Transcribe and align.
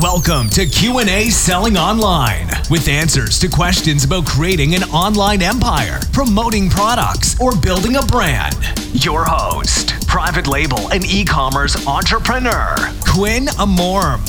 Welcome 0.00 0.48
to 0.50 0.64
Q&A 0.64 1.28
Selling 1.28 1.76
Online 1.76 2.46
with 2.70 2.86
answers 2.86 3.36
to 3.40 3.48
questions 3.48 4.04
about 4.04 4.26
creating 4.26 4.76
an 4.76 4.84
online 4.84 5.42
empire, 5.42 5.98
promoting 6.12 6.70
products, 6.70 7.40
or 7.40 7.56
building 7.56 7.96
a 7.96 8.02
brand. 8.02 8.54
Your 8.92 9.24
host, 9.24 9.94
private 10.06 10.46
label 10.46 10.92
and 10.92 11.04
e-commerce 11.04 11.84
entrepreneur, 11.84 12.76
Quinn 13.08 13.46
Amorm. 13.58 14.24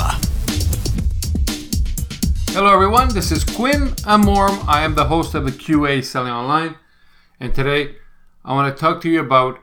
Hello 2.49 2.73
everyone, 2.73 3.13
this 3.13 3.31
is 3.31 3.43
Quinn 3.43 3.89
Amorm. 4.07 4.67
I 4.67 4.81
am 4.81 4.95
the 4.95 5.05
host 5.05 5.36
of 5.36 5.45
the 5.45 5.51
QA 5.51 6.04
Selling 6.04 6.33
Online, 6.33 6.77
and 7.39 7.54
today 7.54 7.97
I 8.43 8.54
want 8.54 8.75
to 8.75 8.79
talk 8.79 9.01
to 9.01 9.09
you 9.09 9.20
about 9.20 9.59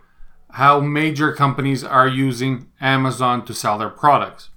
how 0.53 0.79
major 0.79 1.33
companies 1.33 1.83
are 1.83 2.07
using 2.07 2.69
Amazon 2.81 3.45
to 3.47 3.53
sell 3.53 3.77
their 3.77 3.91
products. 3.91 4.51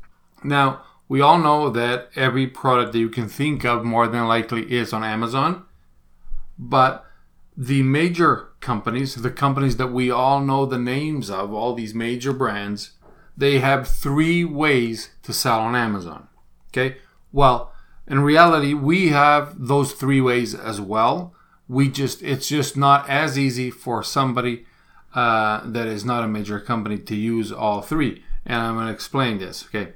Now, 0.43 0.83
we 1.09 1.21
all 1.21 1.39
know 1.39 1.69
that 1.71 2.09
every 2.15 2.45
product 2.45 2.93
that 2.93 2.99
you 2.99 3.09
can 3.09 3.27
think 3.27 3.65
of 3.65 3.83
more 3.83 4.07
than 4.07 4.27
likely 4.27 4.71
is 4.71 4.93
on 4.93 5.03
Amazon, 5.03 5.65
but 6.57 7.03
the 7.57 7.81
major 7.81 8.49
companies, 8.61 9.15
the 9.15 9.31
companies 9.31 9.77
that 9.77 9.91
we 9.91 10.11
all 10.11 10.39
know 10.39 10.65
the 10.65 10.77
names 10.77 11.29
of, 11.31 11.51
all 11.51 11.73
these 11.73 11.95
major 11.95 12.31
brands, 12.31 12.91
they 13.35 13.59
have 13.59 13.87
three 13.87 14.45
ways 14.45 15.09
to 15.23 15.33
sell 15.33 15.61
on 15.61 15.75
Amazon. 15.75 16.27
Okay? 16.69 16.97
Well, 17.31 17.73
in 18.07 18.19
reality, 18.19 18.73
we 18.75 19.09
have 19.09 19.55
those 19.57 19.93
three 19.93 20.21
ways 20.21 20.53
as 20.53 20.79
well. 20.79 21.33
We 21.67 21.89
just, 21.89 22.21
it's 22.21 22.47
just 22.47 22.77
not 22.77 23.09
as 23.09 23.37
easy 23.37 23.71
for 23.71 24.03
somebody 24.03 24.65
uh, 25.15 25.61
that 25.65 25.87
is 25.87 26.05
not 26.05 26.23
a 26.23 26.27
major 26.27 26.59
company 26.59 26.99
to 26.99 27.15
use 27.15 27.51
all 27.51 27.81
three. 27.81 28.23
And 28.45 28.61
I'm 28.61 28.75
going 28.75 28.87
to 28.87 28.93
explain 28.93 29.39
this. 29.39 29.65
Okay. 29.65 29.93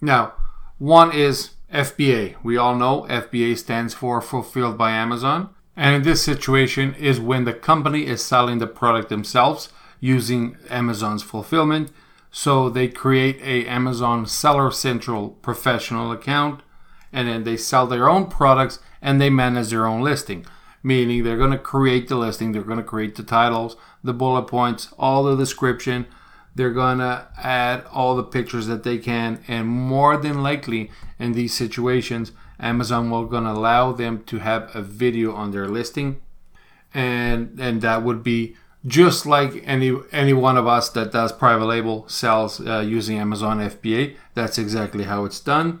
Now, 0.00 0.34
one 0.80 1.12
is 1.12 1.50
FBA. 1.70 2.36
We 2.42 2.56
all 2.56 2.74
know 2.74 3.06
FBA 3.10 3.58
stands 3.58 3.92
for 3.92 4.22
Fulfilled 4.22 4.78
by 4.78 4.92
Amazon. 4.92 5.50
And 5.76 5.94
in 5.94 6.02
this 6.04 6.24
situation 6.24 6.94
is 6.94 7.20
when 7.20 7.44
the 7.44 7.52
company 7.52 8.06
is 8.06 8.24
selling 8.24 8.58
the 8.58 8.66
product 8.66 9.10
themselves 9.10 9.68
using 10.00 10.56
Amazon's 10.70 11.22
fulfillment. 11.22 11.92
So 12.30 12.70
they 12.70 12.88
create 12.88 13.42
a 13.42 13.68
Amazon 13.68 14.24
Seller 14.24 14.70
Central 14.70 15.28
professional 15.42 16.12
account 16.12 16.62
and 17.12 17.28
then 17.28 17.44
they 17.44 17.58
sell 17.58 17.86
their 17.86 18.08
own 18.08 18.28
products 18.28 18.78
and 19.02 19.20
they 19.20 19.28
manage 19.28 19.68
their 19.68 19.86
own 19.86 20.00
listing. 20.00 20.46
Meaning 20.82 21.24
they're 21.24 21.36
going 21.36 21.50
to 21.50 21.58
create 21.58 22.08
the 22.08 22.16
listing, 22.16 22.52
they're 22.52 22.62
going 22.62 22.78
to 22.78 22.82
create 22.82 23.16
the 23.16 23.22
titles, 23.22 23.76
the 24.02 24.14
bullet 24.14 24.44
points, 24.44 24.94
all 24.98 25.24
the 25.24 25.36
description, 25.36 26.06
they're 26.54 26.72
gonna 26.72 27.28
add 27.38 27.84
all 27.92 28.16
the 28.16 28.22
pictures 28.22 28.66
that 28.66 28.82
they 28.82 28.98
can, 28.98 29.42
and 29.46 29.68
more 29.68 30.16
than 30.16 30.42
likely 30.42 30.90
in 31.18 31.32
these 31.32 31.54
situations, 31.54 32.32
Amazon 32.58 33.10
will 33.10 33.26
gonna 33.26 33.52
allow 33.52 33.92
them 33.92 34.22
to 34.24 34.38
have 34.38 34.74
a 34.74 34.82
video 34.82 35.34
on 35.34 35.50
their 35.50 35.68
listing, 35.68 36.20
and 36.92 37.58
and 37.58 37.80
that 37.82 38.02
would 38.02 38.22
be 38.22 38.56
just 38.86 39.26
like 39.26 39.62
any 39.66 39.96
any 40.12 40.32
one 40.32 40.56
of 40.56 40.66
us 40.66 40.88
that 40.90 41.12
does 41.12 41.32
private 41.32 41.66
label 41.66 42.08
sells 42.08 42.60
uh, 42.66 42.80
using 42.80 43.18
Amazon 43.18 43.58
FBA. 43.58 44.16
That's 44.34 44.58
exactly 44.58 45.04
how 45.04 45.24
it's 45.24 45.40
done. 45.40 45.80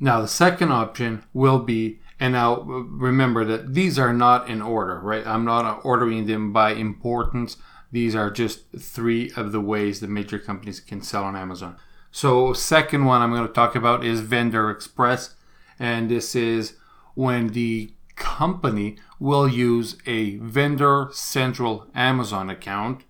Now 0.00 0.20
the 0.20 0.28
second 0.28 0.72
option 0.72 1.22
will 1.32 1.60
be, 1.60 2.00
and 2.18 2.32
now 2.32 2.60
remember 2.62 3.44
that 3.44 3.74
these 3.74 3.98
are 3.98 4.12
not 4.12 4.48
in 4.48 4.60
order, 4.62 4.98
right? 5.00 5.26
I'm 5.26 5.44
not 5.44 5.84
ordering 5.84 6.26
them 6.26 6.52
by 6.52 6.72
importance. 6.72 7.56
These 7.92 8.16
are 8.16 8.30
just 8.30 8.64
three 8.76 9.30
of 9.36 9.52
the 9.52 9.60
ways 9.60 10.00
that 10.00 10.10
major 10.10 10.38
companies 10.38 10.80
can 10.80 11.02
sell 11.02 11.24
on 11.24 11.36
Amazon. 11.36 11.76
So, 12.10 12.52
second 12.52 13.04
one 13.04 13.22
I'm 13.22 13.30
going 13.30 13.46
to 13.46 13.52
talk 13.52 13.76
about 13.76 14.04
is 14.04 14.20
Vendor 14.20 14.70
Express, 14.70 15.34
and 15.78 16.10
this 16.10 16.34
is 16.34 16.74
when 17.14 17.48
the 17.48 17.92
company 18.16 18.96
will 19.18 19.48
use 19.48 19.96
a 20.06 20.36
vendor 20.36 21.08
central 21.12 21.86
Amazon 21.94 22.50
account, 22.50 23.04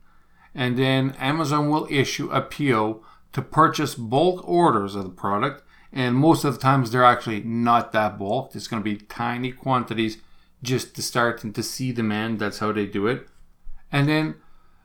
and 0.55 0.79
then 0.79 1.13
Amazon 1.19 1.69
will 1.69 1.87
issue 1.91 2.31
a 2.31 2.43
PO 2.43 3.03
to 3.33 3.43
purchase 3.43 3.95
bulk 3.95 4.47
orders 4.47 4.95
of 4.95 5.05
the 5.05 5.11
product. 5.11 5.63
And 5.93 6.15
most 6.17 6.45
of 6.45 6.55
the 6.55 6.61
times, 6.61 6.91
they're 6.91 7.05
actually 7.05 7.43
not 7.43 7.93
that 7.93 8.19
bulk. 8.19 8.55
It's 8.55 8.67
going 8.67 8.83
to 8.83 8.91
be 8.91 8.97
tiny 8.97 9.53
quantities 9.53 10.19
just 10.63 10.95
to 10.97 11.03
start 11.03 11.45
and 11.45 11.55
to 11.55 11.63
see 11.63 11.93
demand. 11.93 12.39
That's 12.39 12.59
how 12.61 12.73
they 12.73 12.87
do 12.87 13.07
it. 13.07 13.29
And 13.91 14.09
then 14.09 14.37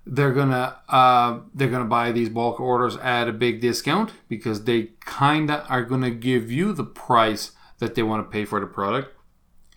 they're 0.08 0.34
gonna 0.34 0.78
uh, 0.88 1.40
they're 1.54 1.70
gonna 1.70 1.86
buy 1.86 2.12
these 2.12 2.30
bulk 2.30 2.60
orders 2.60 2.96
at 2.98 3.28
a 3.28 3.34
big 3.34 3.62
discount 3.62 4.12
because 4.28 4.64
they 4.64 4.92
kinda 5.06 5.66
are 5.70 5.84
gonna 5.84 6.12
give 6.12 6.52
you 6.52 6.74
the 6.74 6.84
price 6.84 7.52
that 7.80 7.96
they 7.96 8.04
want 8.04 8.26
to 8.26 8.32
pay 8.32 8.46
for 8.46 8.60
the 8.60 8.66
product, 8.66 9.14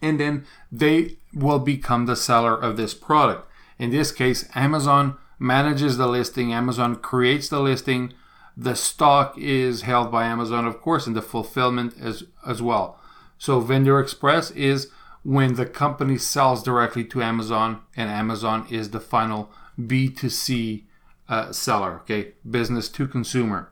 and 0.01 0.19
then 0.21 0.47
they 0.71 1.17
will 1.35 1.59
become 1.59 2.07
the 2.07 2.17
seller 2.17 2.55
of 2.55 2.77
this 2.77 2.95
product. 2.95 3.51
In 3.79 3.91
this 3.91 4.13
case, 4.13 4.49
Amazon 4.55 5.17
manages 5.39 5.97
the 5.97 6.07
listing. 6.07 6.53
Amazon 6.53 6.97
creates 6.97 7.49
the 7.49 7.61
listing. 7.61 8.13
The 8.57 8.75
stock 8.75 9.37
is 9.39 9.83
held 9.83 10.13
by 10.13 10.27
Amazon, 10.27 10.67
of 10.67 10.81
course, 10.81 11.07
and 11.07 11.17
the 11.17 11.23
fulfillment 11.23 11.95
as 12.01 12.25
as 12.47 12.63
well. 12.63 12.99
So 13.39 13.61
Vendor 13.61 13.99
Express 13.99 14.51
is 14.53 14.89
when 15.23 15.55
the 15.55 15.67
company 15.67 16.19
sells 16.19 16.63
directly 16.63 17.05
to 17.05 17.23
Amazon, 17.23 17.81
and 17.97 18.09
Amazon 18.11 18.67
is 18.71 18.91
the 18.91 19.01
final 19.01 19.51
B2C 19.89 20.85
uh, 21.29 21.53
seller, 21.53 22.01
okay, 22.01 22.33
business 22.49 22.89
to 22.91 23.07
consumer. 23.07 23.71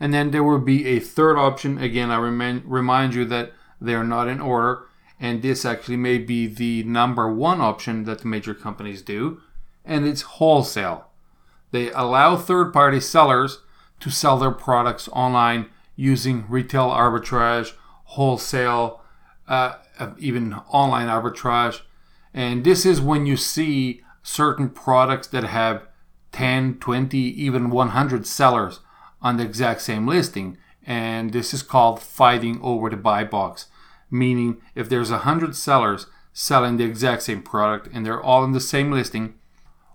And 0.00 0.12
then 0.12 0.30
there 0.30 0.44
will 0.44 0.58
be 0.58 0.86
a 0.86 1.00
third 1.00 1.36
option. 1.36 1.78
Again, 1.78 2.10
I 2.10 2.18
remind, 2.18 2.64
remind 2.64 3.14
you 3.14 3.24
that 3.26 3.52
they 3.80 3.94
are 3.94 4.04
not 4.04 4.28
in 4.28 4.40
order, 4.40 4.86
and 5.20 5.42
this 5.42 5.64
actually 5.64 5.96
may 5.96 6.18
be 6.18 6.46
the 6.46 6.82
number 6.84 7.32
one 7.32 7.60
option 7.60 8.04
that 8.04 8.20
the 8.20 8.28
major 8.28 8.54
companies 8.54 9.02
do, 9.02 9.40
and 9.84 10.06
it's 10.06 10.22
wholesale. 10.22 11.08
They 11.70 11.90
allow 11.90 12.36
third 12.36 12.72
party 12.72 13.00
sellers 13.00 13.60
to 14.00 14.10
sell 14.10 14.38
their 14.38 14.50
products 14.50 15.08
online 15.12 15.66
using 15.96 16.44
retail 16.48 16.88
arbitrage, 16.88 17.72
wholesale, 18.04 19.00
uh, 19.48 19.74
even 20.18 20.54
online 20.68 21.08
arbitrage. 21.08 21.80
And 22.32 22.64
this 22.64 22.84
is 22.84 23.00
when 23.00 23.26
you 23.26 23.36
see 23.36 24.02
certain 24.24 24.70
products 24.70 25.28
that 25.28 25.44
have 25.44 25.86
10, 26.32 26.78
20, 26.80 27.16
even 27.18 27.70
100 27.70 28.26
sellers 28.26 28.80
on 29.22 29.36
the 29.36 29.44
exact 29.44 29.82
same 29.82 30.08
listing. 30.08 30.58
And 30.84 31.32
this 31.32 31.54
is 31.54 31.62
called 31.62 32.02
fighting 32.02 32.58
over 32.60 32.90
the 32.90 32.96
buy 32.96 33.22
box, 33.22 33.68
meaning 34.10 34.60
if 34.74 34.88
there's 34.88 35.12
100 35.12 35.54
sellers 35.54 36.06
selling 36.32 36.76
the 36.76 36.84
exact 36.84 37.22
same 37.22 37.42
product 37.42 37.88
and 37.92 38.04
they're 38.04 38.20
all 38.20 38.42
in 38.42 38.52
the 38.52 38.60
same 38.60 38.90
listing, 38.90 39.34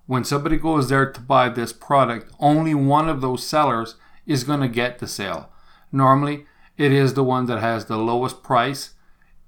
when 0.06 0.23
somebody 0.23 0.57
goes 0.57 0.90
there 0.90 1.11
to 1.11 1.22
buy 1.22 1.50
this 1.50 1.73
product, 1.73 2.31
only 2.40 2.73
one 2.73 3.09
of 3.09 3.22
those 3.22 3.46
sellers 3.46 3.96
is 4.25 4.44
going 4.44 4.61
to 4.61 4.67
get 4.67 5.00
the 5.00 5.07
sale. 5.07 5.50
Normally, 5.91 6.46
it 6.78 6.91
is 6.91 7.13
the 7.13 7.23
one 7.23 7.46
that 7.47 7.59
has 7.59 7.85
the 7.85 7.97
lowest 7.97 8.41
price 8.41 8.94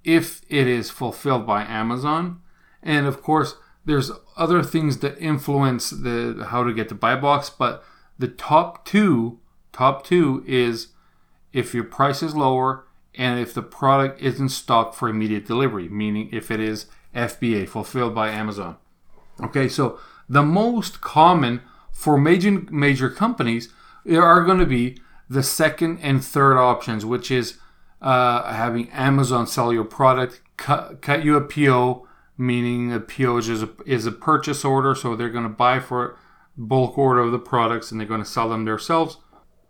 if 0.03 0.41
it 0.49 0.67
is 0.67 0.89
fulfilled 0.89 1.47
by 1.47 1.63
Amazon. 1.63 2.41
And 2.83 3.07
of 3.07 3.21
course, 3.23 3.55
there's 3.85 4.11
other 4.37 4.61
things 4.63 4.99
that 4.99 5.17
influence 5.19 5.89
the 5.89 6.47
how 6.49 6.63
to 6.63 6.73
get 6.73 6.89
the 6.89 6.95
buy 6.95 7.15
box, 7.15 7.49
but 7.49 7.83
the 8.19 8.27
top 8.27 8.85
two, 8.85 9.39
top 9.73 10.05
two 10.05 10.43
is 10.47 10.87
if 11.53 11.73
your 11.73 11.83
price 11.83 12.21
is 12.21 12.35
lower 12.35 12.85
and 13.15 13.39
if 13.39 13.53
the 13.53 13.61
product 13.61 14.21
isn't 14.21 14.49
stocked 14.49 14.95
for 14.95 15.09
immediate 15.09 15.45
delivery, 15.45 15.89
meaning 15.89 16.29
if 16.31 16.49
it 16.51 16.59
is 16.59 16.85
FBA, 17.15 17.67
fulfilled 17.67 18.15
by 18.15 18.29
Amazon. 18.29 18.77
Okay, 19.41 19.67
so 19.67 19.99
the 20.29 20.43
most 20.43 21.01
common 21.01 21.61
for 21.91 22.17
major 22.17 22.63
major 22.69 23.09
companies 23.09 23.69
are 24.09 24.43
going 24.43 24.59
to 24.59 24.65
be 24.65 24.97
the 25.29 25.43
second 25.43 25.99
and 26.01 26.23
third 26.23 26.57
options, 26.57 27.05
which 27.05 27.31
is 27.31 27.57
uh, 28.01 28.51
having 28.53 28.89
Amazon 28.91 29.47
sell 29.47 29.72
your 29.72 29.84
product, 29.84 30.41
cut, 30.57 31.01
cut 31.01 31.23
you 31.23 31.35
a 31.35 31.41
PO, 31.41 32.07
meaning 32.41 32.91
a 32.91 32.99
PO 32.99 33.38
is 33.38 33.64
a, 33.64 33.70
is 33.85 34.05
a 34.05 34.11
purchase 34.11 34.66
order, 34.66 34.96
so 34.96 35.16
they're 35.16 35.29
going 35.29 35.43
to 35.43 35.49
buy 35.49 35.79
for 35.79 36.17
bulk 36.58 36.97
order 36.97 37.22
of 37.22 37.32
the 37.32 37.40
products 37.40 37.91
and 37.91 37.99
they're 37.99 38.08
going 38.08 38.23
to 38.23 38.29
sell 38.29 38.49
them 38.49 38.66
themselves, 38.66 39.17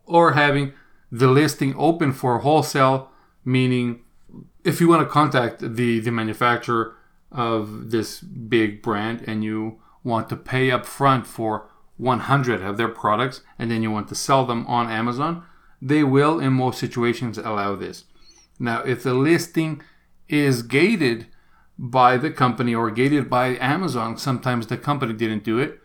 or 0.06 0.32
having 0.32 0.74
the 1.12 1.28
listing 1.28 1.76
open 1.78 2.14
for 2.14 2.40
wholesale, 2.40 3.12
meaning 3.44 4.02
if 4.64 4.80
you 4.80 4.88
want 4.88 5.02
to 5.02 5.10
contact 5.10 5.60
the, 5.60 6.00
the 6.00 6.12
manufacturer 6.12 6.96
of 7.32 7.92
this 7.92 8.22
big 8.22 8.82
brand 8.82 9.24
and 9.28 9.44
you 9.44 9.80
want 10.04 10.30
to 10.30 10.36
pay 10.36 10.72
up 10.72 10.86
front 10.86 11.28
for 11.28 11.70
100 11.98 12.62
of 12.62 12.78
their 12.78 12.88
products 12.88 13.42
and 13.60 13.70
then 13.70 13.84
you 13.84 13.92
want 13.92 14.08
to 14.08 14.16
sell 14.16 14.46
them 14.46 14.66
on 14.68 14.90
Amazon, 14.90 15.44
they 15.82 16.04
will 16.04 16.40
in 16.40 16.54
most 16.54 16.80
situations 16.80 17.38
allow 17.38 17.76
this. 17.76 18.06
Now, 18.60 18.82
if 18.84 19.04
the 19.04 19.14
listing 19.14 19.82
is 20.30 20.64
gated 20.64 21.28
by 21.84 22.16
the 22.16 22.30
company 22.30 22.76
or 22.76 22.92
gated 22.92 23.28
by 23.28 23.58
Amazon. 23.58 24.16
Sometimes 24.16 24.68
the 24.68 24.78
company 24.78 25.14
didn't 25.14 25.44
do 25.44 25.58
it. 25.58 25.82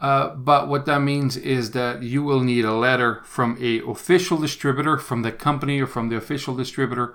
Uh, 0.00 0.34
but 0.34 0.66
what 0.66 0.84
that 0.86 1.00
means 1.00 1.36
is 1.36 1.70
that 1.70 2.02
you 2.02 2.24
will 2.24 2.40
need 2.40 2.64
a 2.64 2.72
letter 2.72 3.22
from 3.24 3.56
a 3.60 3.80
official 3.82 4.36
distributor, 4.36 4.98
from 4.98 5.22
the 5.22 5.30
company 5.30 5.80
or 5.80 5.86
from 5.86 6.08
the 6.08 6.16
official 6.16 6.56
distributor, 6.56 7.14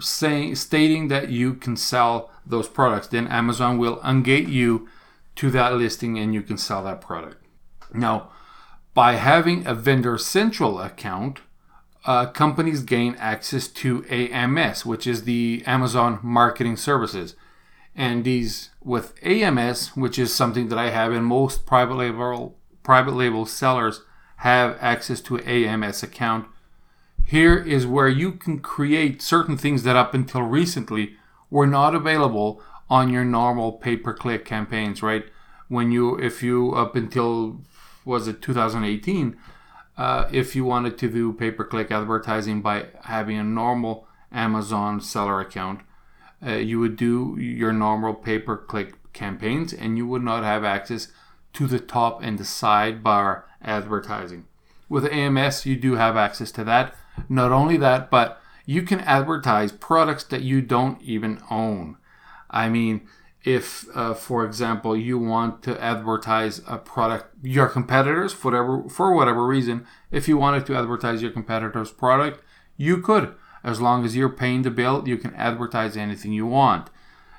saying 0.00 0.54
stating 0.54 1.08
that 1.08 1.28
you 1.28 1.52
can 1.52 1.76
sell 1.76 2.30
those 2.46 2.68
products. 2.68 3.08
Then 3.08 3.26
Amazon 3.28 3.76
will 3.76 3.98
ungate 3.98 4.48
you 4.48 4.88
to 5.36 5.50
that 5.50 5.74
listing, 5.74 6.18
and 6.18 6.32
you 6.32 6.40
can 6.40 6.56
sell 6.56 6.82
that 6.84 7.02
product. 7.02 7.44
Now, 7.92 8.30
by 8.94 9.14
having 9.14 9.66
a 9.66 9.74
vendor 9.74 10.16
central 10.16 10.80
account, 10.80 11.40
uh, 12.06 12.26
companies 12.26 12.82
gain 12.82 13.14
access 13.18 13.68
to 13.68 14.06
AMS, 14.08 14.86
which 14.86 15.06
is 15.06 15.24
the 15.24 15.62
Amazon 15.66 16.18
Marketing 16.22 16.76
Services. 16.76 17.36
And 17.98 18.22
these 18.22 18.70
with 18.80 19.12
AMS, 19.24 19.88
which 19.96 20.20
is 20.20 20.32
something 20.32 20.68
that 20.68 20.78
I 20.78 20.90
have, 20.90 21.12
and 21.12 21.26
most 21.26 21.66
private 21.66 21.96
label 21.96 22.56
private 22.84 23.14
label 23.14 23.44
sellers 23.44 24.02
have 24.36 24.78
access 24.80 25.20
to 25.22 25.40
AMS 25.40 26.04
account. 26.04 26.46
Here 27.24 27.56
is 27.56 27.88
where 27.88 28.08
you 28.08 28.32
can 28.32 28.60
create 28.60 29.20
certain 29.20 29.58
things 29.58 29.82
that 29.82 29.96
up 29.96 30.14
until 30.14 30.42
recently 30.42 31.16
were 31.50 31.66
not 31.66 31.96
available 31.96 32.62
on 32.88 33.10
your 33.10 33.24
normal 33.24 33.72
pay-per-click 33.72 34.44
campaigns, 34.44 35.02
right? 35.02 35.24
When 35.66 35.90
you, 35.90 36.16
if 36.20 36.40
you 36.40 36.72
up 36.74 36.94
until 36.94 37.60
was 38.04 38.28
it 38.28 38.40
2018, 38.40 39.36
uh, 39.98 40.28
if 40.30 40.54
you 40.54 40.64
wanted 40.64 40.96
to 40.98 41.10
do 41.10 41.32
pay-per-click 41.32 41.90
advertising 41.90 42.62
by 42.62 42.86
having 43.02 43.36
a 43.38 43.44
normal 43.44 44.06
Amazon 44.30 45.00
seller 45.00 45.40
account, 45.40 45.80
uh, 46.44 46.52
you 46.52 46.78
would 46.80 46.96
do 46.96 47.36
your 47.38 47.72
normal 47.72 48.14
pay-per-click 48.14 49.12
campaigns 49.12 49.72
and 49.72 49.96
you 49.96 50.06
would 50.06 50.22
not 50.22 50.44
have 50.44 50.64
access 50.64 51.08
to 51.52 51.66
the 51.66 51.80
top 51.80 52.22
and 52.22 52.38
the 52.38 52.44
sidebar 52.44 53.42
advertising. 53.62 54.46
With 54.88 55.04
AMS, 55.06 55.66
you 55.66 55.76
do 55.76 55.96
have 55.96 56.16
access 56.16 56.50
to 56.52 56.64
that. 56.64 56.94
Not 57.28 57.52
only 57.52 57.76
that, 57.78 58.10
but 58.10 58.40
you 58.64 58.82
can 58.82 59.00
advertise 59.00 59.72
products 59.72 60.24
that 60.24 60.42
you 60.42 60.62
don't 60.62 61.00
even 61.02 61.40
own. 61.50 61.96
I 62.50 62.68
mean, 62.68 63.08
if, 63.44 63.86
uh, 63.94 64.14
for 64.14 64.44
example, 64.44 64.96
you 64.96 65.18
want 65.18 65.62
to 65.62 65.82
advertise 65.82 66.60
a 66.66 66.78
product, 66.78 67.34
your 67.42 67.68
competitors, 67.68 68.32
for 68.32 68.50
whatever 68.50 68.88
for 68.88 69.14
whatever 69.14 69.46
reason, 69.46 69.86
if 70.10 70.28
you 70.28 70.36
wanted 70.36 70.66
to 70.66 70.76
advertise 70.76 71.22
your 71.22 71.30
competitor's 71.30 71.90
product, 71.90 72.42
you 72.76 72.98
could. 72.98 73.34
As 73.64 73.80
long 73.80 74.04
as 74.04 74.16
you're 74.16 74.28
paying 74.28 74.62
the 74.62 74.70
bill, 74.70 75.06
you 75.06 75.16
can 75.16 75.34
advertise 75.34 75.96
anything 75.96 76.32
you 76.32 76.46
want. 76.46 76.90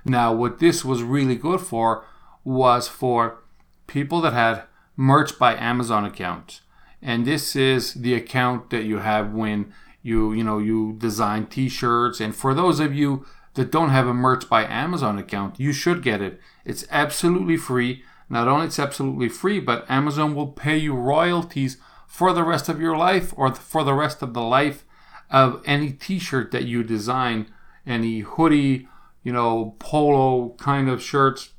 Now, 0.06 0.34
what 0.34 0.60
this 0.60 0.84
was 0.84 1.04
really 1.04 1.36
good 1.36 1.62
for 1.62 2.06
was 2.44 2.88
for 2.88 3.44
people 3.88 4.22
that 4.22 4.34
had 4.34 4.64
merch 4.96 5.38
by 5.38 5.56
Amazon 5.56 6.06
accounts. 6.06 6.62
And 7.02 7.26
this 7.26 7.56
is 7.56 7.94
the 7.94 8.14
account 8.14 8.70
that 8.70 8.84
you 8.84 8.98
have 9.00 9.34
when 9.34 9.74
you, 10.02 10.34
you 10.34 10.44
know, 10.44 10.58
you 10.60 10.96
design 10.98 11.46
t-shirts. 11.46 12.20
And 12.20 12.36
for 12.36 12.54
those 12.54 12.80
of 12.80 12.94
you 12.94 13.26
that 13.54 13.72
don't 13.72 13.90
have 13.90 14.08
a 14.08 14.14
merch 14.14 14.50
by 14.50 14.66
Amazon 14.66 15.18
account, 15.18 15.60
you 15.60 15.72
should 15.72 16.04
get 16.04 16.22
it. 16.22 16.40
It's 16.66 16.86
absolutely 16.92 17.58
free. 17.58 18.04
Not 18.30 18.48
only 18.48 18.68
it's 18.68 18.80
absolutely 18.80 19.30
free, 19.30 19.60
but 19.60 19.90
Amazon 19.90 20.36
will 20.36 20.48
pay 20.48 20.78
you 20.78 20.94
royalties 20.94 21.78
for 22.08 22.34
the 22.34 22.44
rest 22.44 22.70
of 22.70 22.82
your 22.82 22.98
life 22.98 23.34
or 23.38 23.54
for 23.54 23.84
the 23.84 23.94
rest 23.94 24.22
of 24.22 24.34
the 24.34 24.42
life 24.42 24.84
of 25.30 25.62
any 25.66 25.92
t-shirt 25.92 26.52
that 26.52 26.66
you 26.66 26.84
design, 26.84 27.48
any 27.86 28.20
hoodie, 28.20 28.88
you 29.24 29.32
know, 29.32 29.76
polo 29.80 30.56
kind 30.58 30.90
of 30.90 31.02
shirts 31.02 31.50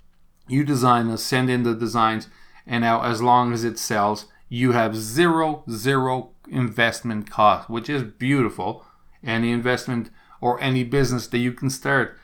you 0.50 0.64
design 0.64 1.06
them, 1.06 1.16
send 1.16 1.48
in 1.48 1.62
the 1.62 1.74
designs, 1.74 2.28
and 2.66 2.82
now 2.82 3.02
as 3.02 3.22
long 3.22 3.52
as 3.52 3.62
it 3.62 3.78
sells, 3.78 4.26
you 4.48 4.72
have 4.72 4.96
zero 4.96 5.62
zero 5.70 6.30
investment 6.48 7.30
cost, 7.30 7.70
which 7.70 7.88
is 7.88 8.02
beautiful. 8.02 8.84
Any 9.24 9.52
investment 9.52 10.10
or 10.40 10.60
any 10.60 10.82
business 10.82 11.28
that 11.28 11.38
you 11.38 11.52
can 11.52 11.70
start 11.70 12.18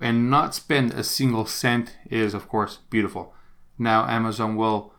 and 0.00 0.28
not 0.28 0.54
spend 0.54 0.92
a 0.92 1.04
single 1.04 1.46
cent 1.46 1.96
is 2.10 2.34
of 2.34 2.48
course 2.48 2.78
beautiful. 2.90 3.32
Now 3.78 4.08
Amazon 4.08 4.56
will 4.56 4.92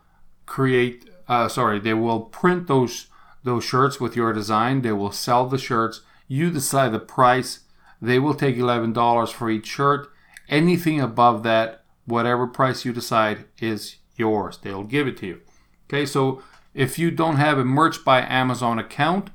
create 0.45 1.09
uh, 1.27 1.49
sorry, 1.49 1.79
they 1.79 1.93
will 1.93 2.21
print 2.21 2.67
those 2.67 3.07
those 3.49 3.63
shirts 3.63 3.99
with 3.99 4.15
your 4.15 4.31
design. 4.31 4.81
They 4.81 4.91
will 4.91 5.11
sell 5.11 5.47
the 5.47 5.57
shirts. 5.57 6.01
You 6.27 6.51
decide 6.51 6.91
the 6.91 6.99
price. 6.99 7.61
They 8.01 8.19
will 8.19 8.35
take 8.35 8.55
$11 8.55 9.31
for 9.31 9.49
each 9.49 9.65
shirt. 9.65 10.07
Anything 10.47 11.01
above 11.01 11.43
that, 11.43 11.83
whatever 12.05 12.47
price 12.47 12.85
you 12.85 12.93
decide, 12.93 13.45
is 13.59 13.97
yours. 14.15 14.59
They'll 14.61 14.83
give 14.83 15.07
it 15.07 15.17
to 15.17 15.27
you. 15.27 15.41
Okay, 15.87 16.05
so 16.05 16.43
if 16.73 16.99
you 16.99 17.09
don't 17.09 17.37
have 17.37 17.57
a 17.57 17.65
Merch 17.65 18.05
by 18.05 18.21
Amazon 18.21 18.77
account, 18.77 19.31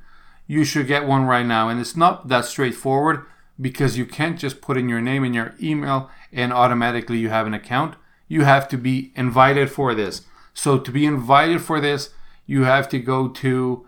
you 0.47 0.65
should 0.65 0.87
get 0.87 1.07
one 1.07 1.25
right 1.25 1.47
now. 1.47 1.69
And 1.69 1.81
it's 1.81 1.97
not 1.97 2.29
that 2.29 2.45
straightforward 2.45 3.27
because 3.61 3.99
you 3.99 4.07
can't 4.07 4.39
just 4.39 4.61
put 4.61 4.77
in 4.77 4.89
your 4.89 5.01
name 5.01 5.25
and 5.25 5.35
your 5.35 5.55
email 5.61 6.11
and 6.33 6.53
automatically 6.53 7.19
you 7.19 7.31
have 7.31 7.47
an 7.47 7.55
account. 7.55 7.97
You 8.29 8.45
have 8.45 8.69
to 8.69 8.79
be 8.79 9.13
invited 9.17 9.71
for 9.71 9.95
this. 9.95 10.23
So 10.53 10.79
to 10.79 10.91
be 10.91 11.05
invited 11.05 11.61
for 11.61 11.81
this, 11.81 12.11
you 12.47 12.63
have 12.63 12.89
to 12.91 12.99
go 12.99 13.29
to 13.29 13.87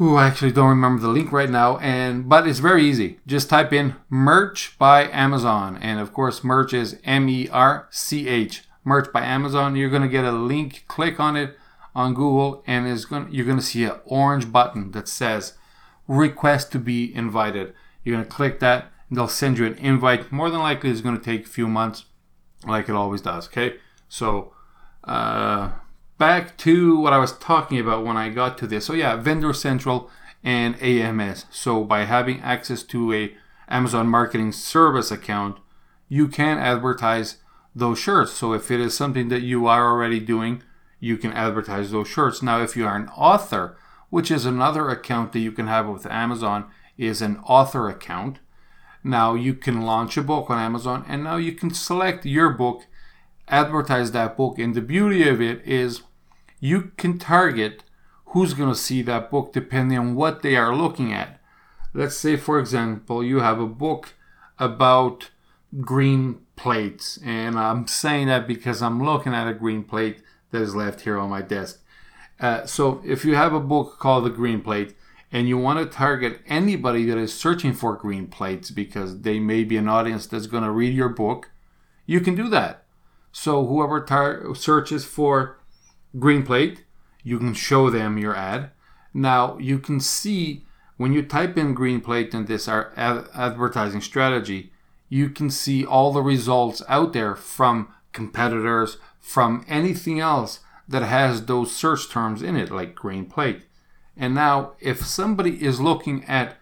I 0.00 0.26
actually 0.26 0.52
don't 0.52 0.70
remember 0.70 1.02
the 1.02 1.08
link 1.08 1.30
right 1.30 1.50
now 1.50 1.76
and 1.76 2.26
but 2.26 2.46
it's 2.46 2.58
very 2.58 2.84
easy. 2.84 3.20
Just 3.26 3.50
type 3.50 3.70
in 3.70 3.96
merch 4.08 4.78
by 4.78 5.06
Amazon 5.10 5.76
and 5.76 6.00
of 6.00 6.14
course 6.14 6.42
merch 6.42 6.72
is 6.72 6.98
M 7.04 7.28
E 7.28 7.48
R 7.50 7.86
C 7.90 8.26
H. 8.26 8.62
Merch 8.82 9.12
by 9.12 9.20
Amazon. 9.20 9.76
You're 9.76 9.90
to 10.00 10.08
get 10.08 10.24
a 10.24 10.32
link, 10.32 10.84
click 10.88 11.20
on 11.20 11.36
it 11.36 11.58
on 11.94 12.14
Google 12.14 12.64
and 12.66 12.86
is 12.86 13.04
going 13.04 13.28
you're 13.30 13.44
to 13.58 13.64
see 13.64 13.84
an 13.84 14.00
orange 14.06 14.50
button 14.50 14.92
that 14.92 15.06
says 15.06 15.52
request 16.08 16.72
to 16.72 16.78
be 16.78 17.14
invited. 17.14 17.74
You're 18.02 18.16
to 18.26 18.30
click 18.30 18.58
that 18.60 18.90
and 19.10 19.18
they'll 19.18 19.28
send 19.28 19.58
you 19.58 19.66
an 19.66 19.74
invite. 19.74 20.32
More 20.32 20.48
than 20.48 20.60
likely 20.60 20.88
it's 20.88 21.02
to 21.18 21.22
take 21.22 21.44
a 21.44 21.50
few 21.50 21.68
months 21.68 22.06
like 22.66 22.88
it 22.88 22.94
always 22.94 23.20
does, 23.20 23.48
okay? 23.48 23.74
So 24.08 24.54
uh 25.04 25.72
back 26.20 26.58
to 26.58 27.00
what 27.00 27.14
I 27.14 27.18
was 27.18 27.32
talking 27.32 27.80
about 27.80 28.04
when 28.04 28.18
I 28.18 28.28
got 28.28 28.58
to 28.58 28.66
this. 28.66 28.84
So 28.84 28.92
yeah, 28.92 29.16
Vendor 29.16 29.54
Central 29.54 30.10
and 30.44 30.80
AMS. 30.82 31.46
So 31.50 31.82
by 31.82 32.04
having 32.04 32.40
access 32.42 32.82
to 32.84 33.14
a 33.14 33.34
Amazon 33.70 34.06
Marketing 34.06 34.52
Service 34.52 35.10
account, 35.10 35.56
you 36.10 36.28
can 36.28 36.58
advertise 36.58 37.38
those 37.74 37.98
shirts. 37.98 38.32
So 38.32 38.52
if 38.52 38.70
it 38.70 38.80
is 38.80 38.94
something 38.94 39.28
that 39.28 39.40
you 39.40 39.66
are 39.66 39.88
already 39.90 40.20
doing, 40.20 40.62
you 40.98 41.16
can 41.16 41.32
advertise 41.32 41.90
those 41.90 42.08
shirts. 42.08 42.42
Now, 42.42 42.60
if 42.62 42.76
you 42.76 42.86
are 42.86 42.96
an 42.96 43.08
author, 43.16 43.78
which 44.10 44.30
is 44.30 44.44
another 44.44 44.90
account 44.90 45.32
that 45.32 45.38
you 45.38 45.52
can 45.52 45.68
have 45.68 45.88
with 45.88 46.04
Amazon, 46.04 46.66
is 46.98 47.22
an 47.22 47.38
author 47.46 47.88
account. 47.88 48.40
Now 49.02 49.32
you 49.32 49.54
can 49.54 49.80
launch 49.80 50.18
a 50.18 50.22
book 50.22 50.50
on 50.50 50.58
Amazon 50.58 51.02
and 51.08 51.24
now 51.24 51.36
you 51.36 51.52
can 51.52 51.72
select 51.72 52.26
your 52.26 52.50
book, 52.50 52.82
advertise 53.48 54.12
that 54.12 54.36
book. 54.36 54.58
And 54.58 54.74
the 54.74 54.82
beauty 54.82 55.26
of 55.26 55.40
it 55.40 55.64
is 55.64 56.02
you 56.60 56.92
can 56.96 57.18
target 57.18 57.82
who's 58.26 58.54
going 58.54 58.68
to 58.68 58.78
see 58.78 59.02
that 59.02 59.30
book 59.30 59.52
depending 59.52 59.98
on 59.98 60.14
what 60.14 60.42
they 60.42 60.56
are 60.56 60.74
looking 60.74 61.12
at. 61.12 61.40
Let's 61.92 62.16
say, 62.16 62.36
for 62.36 62.60
example, 62.60 63.24
you 63.24 63.40
have 63.40 63.58
a 63.58 63.66
book 63.66 64.14
about 64.58 65.30
green 65.80 66.42
plates, 66.54 67.18
and 67.24 67.58
I'm 67.58 67.88
saying 67.88 68.28
that 68.28 68.46
because 68.46 68.82
I'm 68.82 69.02
looking 69.02 69.34
at 69.34 69.48
a 69.48 69.54
green 69.54 69.82
plate 69.82 70.22
that 70.50 70.62
is 70.62 70.76
left 70.76 71.00
here 71.00 71.18
on 71.18 71.30
my 71.30 71.42
desk. 71.42 71.82
Uh, 72.38 72.64
so, 72.66 73.02
if 73.04 73.24
you 73.24 73.34
have 73.34 73.52
a 73.52 73.60
book 73.60 73.98
called 73.98 74.24
The 74.24 74.30
Green 74.30 74.60
Plate, 74.60 74.94
and 75.32 75.48
you 75.48 75.58
want 75.58 75.78
to 75.78 75.96
target 75.96 76.40
anybody 76.46 77.04
that 77.06 77.18
is 77.18 77.32
searching 77.32 77.72
for 77.72 77.94
green 77.96 78.26
plates 78.26 78.70
because 78.70 79.20
they 79.20 79.38
may 79.38 79.62
be 79.62 79.76
an 79.76 79.88
audience 79.88 80.26
that's 80.26 80.46
going 80.46 80.64
to 80.64 80.70
read 80.70 80.94
your 80.94 81.08
book, 81.08 81.50
you 82.06 82.20
can 82.20 82.34
do 82.34 82.48
that. 82.48 82.84
So, 83.32 83.66
whoever 83.66 84.00
tar- 84.00 84.54
searches 84.54 85.04
for 85.04 85.59
green 86.18 86.42
plate, 86.42 86.84
you 87.22 87.38
can 87.38 87.54
show 87.54 87.90
them 87.90 88.18
your 88.18 88.34
ad. 88.34 88.70
Now 89.12 89.58
you 89.58 89.78
can 89.78 90.00
see 90.00 90.64
when 90.96 91.12
you 91.12 91.22
type 91.22 91.56
in 91.56 91.74
green 91.74 92.00
plate 92.00 92.34
in 92.34 92.44
this 92.44 92.68
our 92.68 92.92
ad- 92.96 93.28
advertising 93.34 94.00
strategy, 94.00 94.72
you 95.08 95.30
can 95.30 95.50
see 95.50 95.84
all 95.84 96.12
the 96.12 96.22
results 96.22 96.82
out 96.88 97.12
there 97.12 97.34
from 97.34 97.88
competitors, 98.12 98.98
from 99.18 99.64
anything 99.68 100.20
else 100.20 100.60
that 100.86 101.02
has 101.02 101.46
those 101.46 101.74
search 101.74 102.10
terms 102.10 102.42
in 102.42 102.56
it, 102.56 102.70
like 102.70 102.94
green 102.94 103.26
plate. 103.26 103.62
And 104.16 104.34
now, 104.34 104.72
if 104.80 105.04
somebody 105.04 105.64
is 105.64 105.80
looking 105.80 106.24
at 106.24 106.56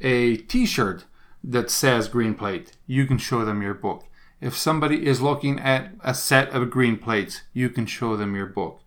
a 0.00 0.36
t 0.36 0.66
shirt 0.66 1.04
that 1.42 1.70
says 1.70 2.08
green 2.08 2.34
plate, 2.34 2.76
you 2.86 3.06
can 3.06 3.18
show 3.18 3.44
them 3.44 3.62
your 3.62 3.74
book. 3.74 4.04
If 4.40 4.56
somebody 4.56 5.06
is 5.06 5.20
looking 5.20 5.58
at 5.58 5.92
a 6.02 6.14
set 6.14 6.50
of 6.50 6.70
green 6.70 6.98
plates, 6.98 7.42
you 7.52 7.68
can 7.68 7.86
show 7.86 8.16
them 8.16 8.34
your 8.34 8.46
book 8.46 8.81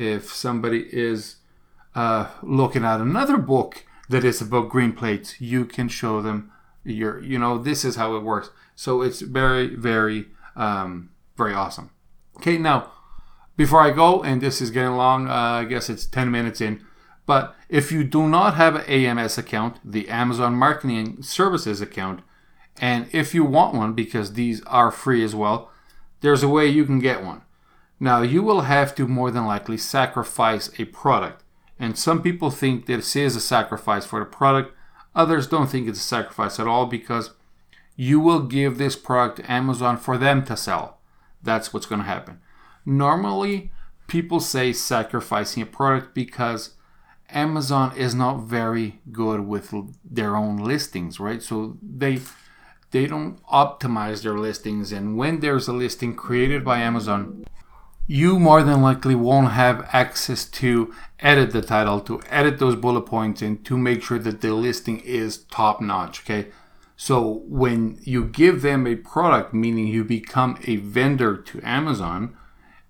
if 0.00 0.32
somebody 0.32 0.86
is 0.92 1.36
uh, 1.94 2.28
looking 2.42 2.84
at 2.84 3.00
another 3.00 3.36
book 3.36 3.84
that 4.08 4.24
is 4.24 4.40
about 4.40 4.70
green 4.70 4.92
plates, 4.92 5.40
you 5.40 5.64
can 5.64 5.88
show 5.88 6.22
them 6.22 6.50
your, 6.84 7.22
you 7.22 7.38
know, 7.38 7.58
this 7.58 7.84
is 7.84 7.96
how 7.96 8.16
it 8.16 8.22
works. 8.22 8.50
So 8.74 9.02
it's 9.02 9.20
very, 9.20 9.74
very, 9.74 10.26
um, 10.56 11.10
very 11.36 11.52
awesome. 11.52 11.90
Okay, 12.36 12.56
now 12.56 12.90
before 13.56 13.82
I 13.82 13.90
go, 13.90 14.22
and 14.22 14.40
this 14.40 14.62
is 14.62 14.70
getting 14.70 14.96
long, 14.96 15.28
uh, 15.28 15.32
I 15.34 15.64
guess 15.64 15.90
it's 15.90 16.06
10 16.06 16.30
minutes 16.30 16.62
in. 16.62 16.82
But 17.26 17.54
if 17.68 17.92
you 17.92 18.02
do 18.02 18.26
not 18.26 18.54
have 18.54 18.76
an 18.76 18.86
AMS 18.86 19.36
account, 19.36 19.78
the 19.84 20.08
Amazon 20.08 20.54
Marketing 20.54 21.22
Services 21.22 21.82
account, 21.82 22.22
and 22.80 23.06
if 23.12 23.34
you 23.34 23.44
want 23.44 23.74
one, 23.74 23.92
because 23.92 24.32
these 24.32 24.62
are 24.64 24.90
free 24.90 25.22
as 25.22 25.34
well, 25.34 25.70
there's 26.22 26.42
a 26.42 26.48
way 26.48 26.66
you 26.66 26.86
can 26.86 27.00
get 27.00 27.22
one. 27.22 27.42
Now, 28.00 28.22
you 28.22 28.42
will 28.42 28.62
have 28.62 28.94
to 28.94 29.06
more 29.06 29.30
than 29.30 29.44
likely 29.44 29.76
sacrifice 29.76 30.70
a 30.78 30.86
product. 30.86 31.44
And 31.78 31.98
some 31.98 32.22
people 32.22 32.50
think 32.50 32.86
this 32.86 33.14
is 33.14 33.36
a 33.36 33.40
sacrifice 33.40 34.06
for 34.06 34.20
the 34.20 34.26
product. 34.26 34.74
Others 35.14 35.46
don't 35.46 35.68
think 35.68 35.86
it's 35.86 36.00
a 36.00 36.02
sacrifice 36.02 36.58
at 36.58 36.66
all 36.66 36.86
because 36.86 37.30
you 37.96 38.18
will 38.18 38.40
give 38.40 38.78
this 38.78 38.96
product 38.96 39.36
to 39.36 39.52
Amazon 39.52 39.98
for 39.98 40.16
them 40.16 40.44
to 40.46 40.56
sell. 40.56 40.98
That's 41.42 41.72
what's 41.72 41.86
going 41.86 42.00
to 42.00 42.06
happen. 42.06 42.40
Normally, 42.86 43.70
people 44.06 44.40
say 44.40 44.72
sacrificing 44.72 45.62
a 45.62 45.66
product 45.66 46.14
because 46.14 46.74
Amazon 47.30 47.96
is 47.96 48.14
not 48.14 48.42
very 48.42 49.00
good 49.12 49.40
with 49.46 49.72
their 50.04 50.36
own 50.36 50.56
listings, 50.56 51.20
right? 51.20 51.42
So 51.42 51.76
they 51.82 52.20
they 52.90 53.06
don't 53.06 53.40
optimize 53.44 54.22
their 54.22 54.36
listings 54.36 54.90
and 54.90 55.16
when 55.16 55.38
there's 55.38 55.68
a 55.68 55.72
listing 55.72 56.16
created 56.16 56.64
by 56.64 56.78
Amazon, 56.80 57.44
you 58.10 58.40
more 58.40 58.64
than 58.64 58.82
likely 58.82 59.14
won't 59.14 59.52
have 59.52 59.88
access 59.92 60.44
to 60.44 60.92
edit 61.20 61.52
the 61.52 61.62
title, 61.62 62.00
to 62.00 62.20
edit 62.28 62.58
those 62.58 62.74
bullet 62.74 63.02
points 63.02 63.40
and 63.40 63.64
to 63.64 63.78
make 63.78 64.02
sure 64.02 64.18
that 64.18 64.40
the 64.40 64.52
listing 64.52 64.98
is 65.02 65.44
top 65.44 65.80
notch, 65.80 66.22
okay? 66.22 66.48
So 66.96 67.44
when 67.46 68.00
you 68.02 68.24
give 68.24 68.62
them 68.62 68.84
a 68.84 68.96
product, 68.96 69.54
meaning 69.54 69.86
you 69.86 70.02
become 70.02 70.58
a 70.64 70.74
vendor 70.74 71.36
to 71.36 71.60
Amazon, 71.62 72.36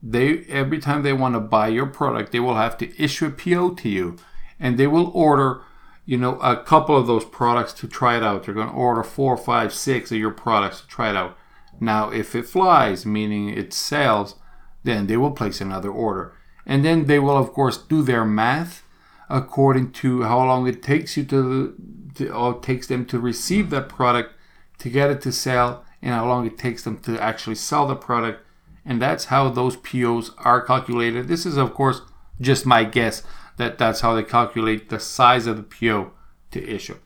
they 0.03 0.39
every 0.49 0.79
time 0.79 1.03
they 1.03 1.13
want 1.13 1.35
to 1.35 1.41
buy 1.41 1.69
your 1.69 1.85
product, 1.85 2.33
they 2.33 2.41
will 2.41 2.57
have 2.57 2.79
to 2.79 3.03
issue 3.03 3.27
a 3.27 3.31
PO 3.31 3.75
to 3.75 3.91
you, 3.91 4.17
and 4.59 4.79
they 4.79 4.87
will 4.87 5.11
order, 5.13 5.61
you 6.07 6.17
know, 6.17 6.39
a 6.39 6.57
couple 6.57 6.97
of 6.97 7.07
those 7.07 7.27
products 7.27 7.75
to 7.75 7.87
try 7.87 8.17
it 8.17 8.23
out. 8.23 8.45
They're 8.45 8.55
going 8.55 8.71
to 8.71 8.75
order 8.75 9.03
four, 9.03 9.37
five, 9.37 9.75
six 9.75 10.11
of 10.11 10.17
your 10.17 10.31
products 10.31 10.81
to 10.81 10.87
try 10.87 11.11
it 11.11 11.17
out. 11.17 11.37
Now, 11.79 12.09
if 12.09 12.35
it 12.35 12.47
flies, 12.47 13.05
meaning 13.05 13.51
it 13.51 13.75
sells, 13.75 14.37
then 14.85 15.07
they 15.07 15.17
will 15.17 15.31
place 15.31 15.61
another 15.61 15.91
order, 15.91 16.35
and 16.67 16.85
then 16.85 17.07
they 17.07 17.19
will, 17.19 17.37
of 17.37 17.53
course, 17.53 17.77
do 17.77 18.03
their 18.03 18.25
math 18.25 18.83
according 19.29 19.93
to 19.93 20.23
how 20.23 20.45
long 20.45 20.67
it 20.67 20.83
takes 20.83 21.17
you 21.17 21.25
to, 21.25 21.75
to 22.15 22.33
or 22.33 22.61
takes 22.61 22.87
them 22.87 23.05
to 23.07 23.19
receive 23.19 23.71
that 23.71 23.89
product, 23.89 24.35
to 24.79 24.91
get 24.91 25.11
it 25.11 25.21
to 25.21 25.33
sell, 25.33 25.85
and 26.03 26.13
how 26.13 26.27
long 26.27 26.47
it 26.47 26.59
takes 26.59 26.83
them 26.83 26.99
to 26.99 27.21
actually 27.21 27.55
sell 27.55 27.87
the 27.87 27.95
product 27.95 28.45
and 28.85 29.01
that's 29.01 29.27
how 29.27 29.49
those 29.49 29.77
POs 29.77 30.31
are 30.39 30.61
calculated. 30.61 31.29
This 31.29 31.45
is, 31.45 31.57
of 31.57 31.75
course, 31.75 32.03
just 32.41 32.67
my 32.67 32.85
guess 32.85 33.23
that 33.57 33.79
that's 33.79 34.01
how 34.01 34.15
they 34.15 34.23
calculate 34.23 34.89
the 34.89 34.99
size 34.99 35.47
of 35.47 35.57
the 35.57 35.63
PO 35.63 36.13
to 36.53 36.69
issue. 36.69 36.97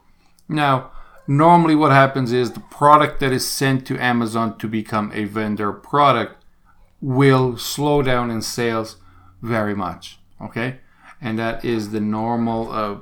Now, 0.48 0.92
normally 1.26 1.74
what 1.74 1.92
happens 1.92 2.32
is 2.32 2.52
the 2.52 2.60
product 2.60 3.20
that 3.20 3.32
is 3.32 3.46
sent 3.46 3.86
to 3.86 3.98
Amazon 3.98 4.56
to 4.58 4.68
become 4.68 5.10
a 5.14 5.24
vendor 5.24 5.72
product 5.72 6.43
will 7.04 7.58
slow 7.58 8.00
down 8.00 8.30
in 8.30 8.40
sales 8.40 8.96
very 9.42 9.74
much. 9.74 10.18
Okay, 10.40 10.78
and 11.20 11.38
that 11.38 11.64
is 11.64 11.90
the 11.90 12.00
normal 12.00 12.72
uh, 12.72 12.96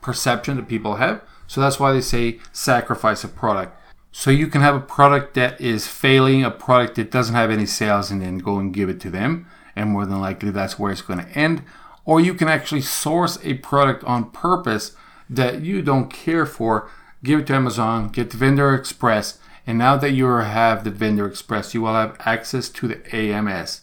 perception 0.00 0.56
that 0.56 0.68
people 0.68 0.96
have. 0.96 1.22
So 1.48 1.60
that's 1.60 1.80
why 1.80 1.92
they 1.92 2.00
say 2.00 2.38
sacrifice 2.52 3.24
a 3.24 3.28
product. 3.28 3.78
So 4.12 4.30
you 4.30 4.46
can 4.46 4.60
have 4.60 4.74
a 4.74 4.80
product 4.80 5.34
that 5.34 5.60
is 5.60 5.86
failing, 5.86 6.44
a 6.44 6.50
product 6.50 6.94
that 6.96 7.10
doesn't 7.10 7.34
have 7.34 7.50
any 7.50 7.66
sales, 7.66 8.10
and 8.10 8.22
then 8.22 8.38
go 8.38 8.58
and 8.58 8.72
give 8.72 8.88
it 8.88 9.00
to 9.00 9.10
them. 9.10 9.46
And 9.74 9.90
more 9.90 10.06
than 10.06 10.20
likely, 10.20 10.50
that's 10.50 10.78
where 10.78 10.92
it's 10.92 11.02
going 11.02 11.24
to 11.24 11.30
end. 11.30 11.62
Or 12.04 12.20
you 12.20 12.34
can 12.34 12.48
actually 12.48 12.82
source 12.82 13.38
a 13.42 13.54
product 13.54 14.04
on 14.04 14.30
purpose 14.30 14.94
that 15.28 15.62
you 15.62 15.82
don't 15.82 16.12
care 16.12 16.46
for, 16.46 16.90
give 17.24 17.40
it 17.40 17.46
to 17.48 17.54
Amazon, 17.54 18.08
get 18.08 18.30
the 18.30 18.36
Vendor 18.36 18.74
Express, 18.74 19.38
and 19.66 19.78
now 19.78 19.96
that 19.96 20.10
you 20.12 20.26
have 20.26 20.84
the 20.84 20.90
Vendor 20.90 21.26
Express, 21.26 21.74
you 21.74 21.82
will 21.82 21.94
have 21.94 22.16
access 22.20 22.68
to 22.70 22.88
the 22.88 23.16
AMS. 23.16 23.82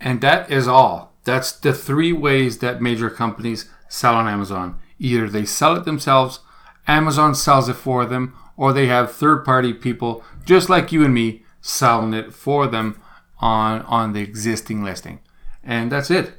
And 0.00 0.20
that 0.20 0.50
is 0.50 0.66
all. 0.66 1.12
That's 1.24 1.52
the 1.52 1.74
three 1.74 2.12
ways 2.12 2.58
that 2.58 2.80
major 2.80 3.10
companies 3.10 3.68
sell 3.88 4.14
on 4.14 4.28
Amazon. 4.28 4.78
Either 4.98 5.28
they 5.28 5.44
sell 5.44 5.76
it 5.76 5.84
themselves, 5.84 6.40
Amazon 6.86 7.34
sells 7.34 7.68
it 7.68 7.74
for 7.74 8.06
them, 8.06 8.34
or 8.56 8.72
they 8.72 8.86
have 8.86 9.12
third 9.12 9.44
party 9.44 9.72
people 9.72 10.24
just 10.44 10.70
like 10.70 10.90
you 10.92 11.04
and 11.04 11.12
me 11.12 11.42
selling 11.60 12.14
it 12.14 12.32
for 12.32 12.66
them 12.66 13.00
on 13.40 13.82
on 13.82 14.12
the 14.12 14.22
existing 14.22 14.82
listing. 14.82 15.20
And 15.62 15.92
that's 15.92 16.10
it. 16.10 16.32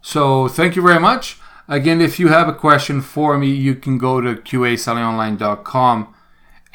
So 0.00 0.46
thank 0.46 0.76
you 0.76 0.82
very 0.82 1.00
much. 1.00 1.38
Again, 1.68 2.00
if 2.00 2.20
you 2.20 2.28
have 2.28 2.48
a 2.48 2.54
question 2.54 3.02
for 3.02 3.36
me, 3.36 3.48
you 3.48 3.74
can 3.74 3.98
go 3.98 4.20
to 4.20 4.36
qasellingonline.com 4.36 6.14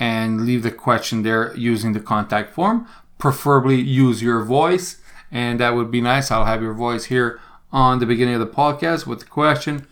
and 0.02 0.48
leave 0.48 0.64
the 0.64 0.72
question 0.72 1.22
there 1.22 1.56
using 1.56 1.94
the 1.94 2.00
contact 2.00 2.52
form. 2.56 2.88
Preferably 3.20 3.80
use 3.80 4.24
your 4.24 4.44
voice, 4.44 5.00
and 5.32 5.60
that 5.60 5.76
would 5.76 5.92
be 5.92 6.02
nice. 6.02 6.32
I'll 6.32 6.46
have 6.46 6.64
your 6.64 6.74
voice 6.74 7.06
here 7.06 7.40
on 7.72 8.00
the 8.00 8.08
beginning 8.08 8.34
of 8.34 8.40
the 8.40 8.48
podcast 8.48 9.06
with 9.06 9.20
the 9.20 9.26
question. 9.26 9.86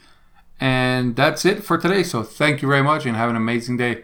And 0.60 1.16
that's 1.16 1.46
it 1.46 1.64
for 1.64 1.78
today. 1.78 2.02
So 2.02 2.24
thank 2.24 2.64
you 2.64 2.68
very 2.68 2.82
much 2.82 3.06
and 3.06 3.16
have 3.16 3.30
an 3.30 3.36
amazing 3.36 3.78
day. 3.78 4.04